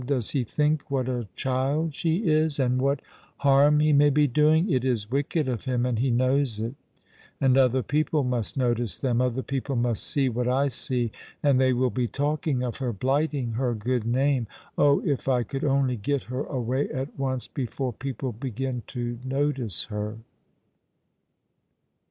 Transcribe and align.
"Does 0.03 0.31
he 0.31 0.43
think 0.43 0.89
what 0.89 1.07
a 1.07 1.27
child 1.35 1.93
she 1.93 2.25
is, 2.27 2.59
and 2.59 2.81
what 2.81 3.03
barm 3.43 3.81
he 3.81 3.93
may 3.93 4.09
be 4.09 4.25
doing? 4.25 4.67
It 4.67 4.83
is 4.83 5.11
wicked 5.11 5.47
of 5.47 5.65
him, 5.65 5.85
and 5.85 5.99
he 5.99 6.09
knows 6.09 6.59
it; 6.59 6.73
and 7.39 7.55
other 7.55 7.83
people 7.83 8.23
must 8.23 8.57
notice 8.57 8.97
them— 8.97 9.21
other 9.21 9.43
people 9.43 9.75
must 9.75 10.01
see 10.03 10.27
what 10.27 10.47
I 10.47 10.69
see— 10.69 11.11
and 11.43 11.61
they 11.61 11.71
will 11.71 11.91
be 11.91 12.07
talking 12.07 12.63
of 12.63 12.77
her, 12.77 12.91
blighting 12.91 13.51
her 13.51 13.75
good 13.75 14.03
name. 14.07 14.47
Oh, 14.75 15.05
if 15.05 15.27
I 15.27 15.43
could 15.43 15.63
only 15.63 15.97
get 15.97 16.23
her 16.23 16.45
away 16.45 16.89
at 16.89 17.19
once 17.19 17.47
before 17.47 17.93
people 17.93 18.31
begin 18.31 18.81
to 18.87 19.19
notice 19.23 19.83
her 19.83 20.17